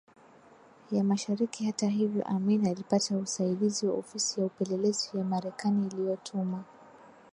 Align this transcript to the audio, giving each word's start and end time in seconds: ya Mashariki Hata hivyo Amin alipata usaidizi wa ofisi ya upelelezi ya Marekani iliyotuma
ya 0.91 1.03
Mashariki 1.03 1.65
Hata 1.65 1.87
hivyo 1.87 2.23
Amin 2.25 2.67
alipata 2.67 3.17
usaidizi 3.17 3.87
wa 3.87 3.93
ofisi 3.93 4.39
ya 4.39 4.45
upelelezi 4.45 5.09
ya 5.17 5.23
Marekani 5.23 5.87
iliyotuma 5.87 6.63